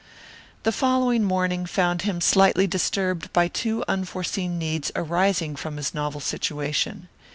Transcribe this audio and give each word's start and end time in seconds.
The 0.63 0.71
following 0.71 1.23
morning 1.23 1.67
found 1.67 2.01
him 2.01 2.21
slightly 2.21 2.65
disturbed 2.65 3.31
by 3.33 3.47
two 3.47 3.83
unforeseen 3.87 4.57
needs 4.57 4.91
arising 4.95 5.55
from 5.55 5.77
his 5.77 5.93
novel 5.93 6.21
situation. 6.21 7.07